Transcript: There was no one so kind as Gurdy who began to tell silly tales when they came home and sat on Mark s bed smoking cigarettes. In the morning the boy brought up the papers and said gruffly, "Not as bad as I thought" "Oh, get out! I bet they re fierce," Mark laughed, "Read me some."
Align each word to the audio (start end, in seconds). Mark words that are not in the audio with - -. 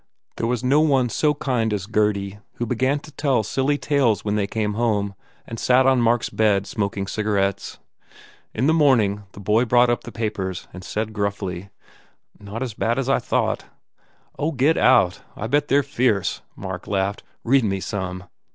There 0.37 0.47
was 0.47 0.63
no 0.63 0.79
one 0.79 1.09
so 1.09 1.35
kind 1.35 1.71
as 1.71 1.85
Gurdy 1.85 2.39
who 2.55 2.65
began 2.65 2.99
to 3.01 3.11
tell 3.11 3.43
silly 3.43 3.77
tales 3.77 4.25
when 4.25 4.33
they 4.33 4.47
came 4.47 4.73
home 4.73 5.13
and 5.45 5.59
sat 5.59 5.85
on 5.85 6.01
Mark 6.01 6.23
s 6.23 6.29
bed 6.29 6.65
smoking 6.65 7.05
cigarettes. 7.05 7.77
In 8.51 8.65
the 8.65 8.73
morning 8.73 9.25
the 9.33 9.39
boy 9.39 9.63
brought 9.63 9.91
up 9.91 10.03
the 10.03 10.11
papers 10.11 10.67
and 10.73 10.83
said 10.83 11.13
gruffly, 11.13 11.69
"Not 12.39 12.63
as 12.63 12.73
bad 12.73 12.97
as 12.97 13.09
I 13.09 13.19
thought" 13.19 13.65
"Oh, 14.39 14.51
get 14.51 14.75
out! 14.75 15.19
I 15.35 15.45
bet 15.45 15.67
they 15.67 15.75
re 15.75 15.83
fierce," 15.83 16.41
Mark 16.55 16.87
laughed, 16.87 17.21
"Read 17.43 17.63
me 17.63 17.79
some." 17.79 18.23